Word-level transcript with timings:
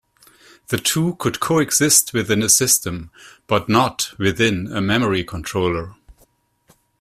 The 0.69 0.79
two 0.79 1.15
could 1.19 1.39
co-exist 1.39 2.11
within 2.11 2.41
a 2.41 2.49
system, 2.49 3.11
but 3.45 3.69
not 3.69 4.15
within 4.17 4.65
a 4.73 4.81
memory 4.81 5.23
controller. 5.23 5.93